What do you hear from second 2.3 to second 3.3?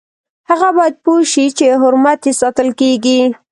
ساتل کیږي.